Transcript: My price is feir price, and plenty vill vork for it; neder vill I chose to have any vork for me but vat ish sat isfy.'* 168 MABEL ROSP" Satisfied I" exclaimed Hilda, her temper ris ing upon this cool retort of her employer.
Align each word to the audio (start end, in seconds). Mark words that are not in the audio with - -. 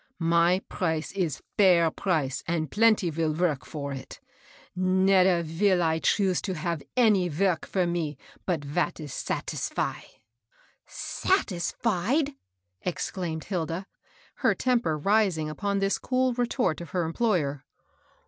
My 0.17 0.63
price 0.67 1.11
is 1.11 1.43
feir 1.59 1.95
price, 1.95 2.43
and 2.47 2.71
plenty 2.71 3.11
vill 3.11 3.33
vork 3.35 3.63
for 3.67 3.93
it; 3.93 4.19
neder 4.75 5.43
vill 5.43 5.83
I 5.83 5.99
chose 5.99 6.41
to 6.41 6.55
have 6.55 6.81
any 6.97 7.27
vork 7.27 7.67
for 7.67 7.85
me 7.85 8.17
but 8.47 8.65
vat 8.65 8.99
ish 8.99 9.13
sat 9.13 9.45
isfy.'* 9.45 9.77
168 9.77 9.85
MABEL 10.07 10.53
ROSP" 10.87 10.87
Satisfied 11.43 12.29
I" 12.29 12.33
exclaimed 12.89 13.43
Hilda, 13.43 13.85
her 14.37 14.55
temper 14.55 14.97
ris 14.97 15.37
ing 15.37 15.51
upon 15.51 15.77
this 15.77 15.99
cool 15.99 16.33
retort 16.33 16.81
of 16.81 16.89
her 16.89 17.03
employer. 17.03 17.63